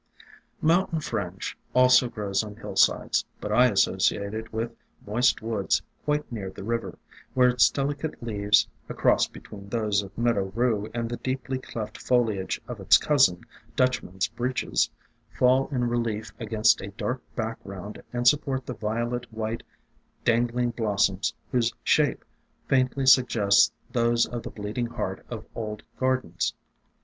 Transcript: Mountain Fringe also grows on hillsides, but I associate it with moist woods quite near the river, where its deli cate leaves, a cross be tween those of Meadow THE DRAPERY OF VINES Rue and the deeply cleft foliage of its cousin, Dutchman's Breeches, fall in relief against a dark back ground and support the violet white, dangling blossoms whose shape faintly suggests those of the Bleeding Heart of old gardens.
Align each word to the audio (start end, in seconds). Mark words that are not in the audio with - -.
Mountain 0.63 0.99
Fringe 0.99 1.55
also 1.75 2.09
grows 2.09 2.43
on 2.43 2.55
hillsides, 2.55 3.23
but 3.39 3.51
I 3.51 3.67
associate 3.67 4.33
it 4.33 4.51
with 4.51 4.75
moist 5.05 5.43
woods 5.43 5.83
quite 6.05 6.31
near 6.31 6.49
the 6.49 6.63
river, 6.63 6.97
where 7.35 7.49
its 7.49 7.69
deli 7.69 7.93
cate 7.93 8.23
leaves, 8.23 8.67
a 8.89 8.95
cross 8.95 9.27
be 9.27 9.41
tween 9.41 9.69
those 9.69 10.01
of 10.01 10.17
Meadow 10.17 10.45
THE 10.45 10.49
DRAPERY 10.49 10.49
OF 10.49 10.53
VINES 10.55 10.81
Rue 10.95 10.99
and 10.99 11.09
the 11.11 11.17
deeply 11.17 11.57
cleft 11.59 11.99
foliage 11.99 12.59
of 12.67 12.79
its 12.79 12.97
cousin, 12.97 13.43
Dutchman's 13.75 14.27
Breeches, 14.27 14.89
fall 15.29 15.67
in 15.67 15.87
relief 15.87 16.33
against 16.39 16.81
a 16.81 16.87
dark 16.87 17.21
back 17.35 17.61
ground 17.61 18.01
and 18.11 18.27
support 18.27 18.65
the 18.65 18.73
violet 18.73 19.31
white, 19.31 19.61
dangling 20.25 20.71
blossoms 20.71 21.35
whose 21.51 21.75
shape 21.83 22.25
faintly 22.67 23.05
suggests 23.05 23.71
those 23.91 24.25
of 24.25 24.41
the 24.41 24.49
Bleeding 24.49 24.87
Heart 24.87 25.23
of 25.29 25.45
old 25.53 25.83
gardens. 25.99 26.55